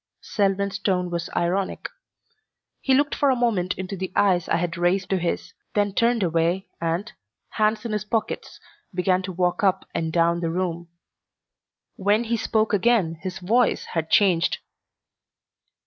Selwyn's 0.21 0.79
tone 0.79 1.11
was 1.11 1.29
ironic. 1.35 1.87
He 2.79 2.95
looked 2.95 3.13
for 3.13 3.29
a 3.29 3.35
moment 3.35 3.75
into 3.75 3.95
the 3.95 4.11
eyes 4.15 4.49
I 4.49 4.59
raised 4.75 5.11
to 5.11 5.19
his, 5.19 5.53
then 5.75 5.93
turned 5.93 6.23
away 6.23 6.69
and, 6.81 7.13
hands 7.49 7.85
in 7.85 7.91
his 7.91 8.03
pockets, 8.03 8.59
began 8.95 9.21
to 9.21 9.31
walk 9.31 9.63
up 9.63 9.87
and 9.93 10.11
down 10.11 10.39
the 10.39 10.49
room. 10.49 10.87
When 11.97 12.23
he 12.23 12.35
spoke 12.35 12.73
again 12.73 13.17
his 13.21 13.37
voice 13.37 13.85
had 13.93 14.09
changed. 14.09 14.57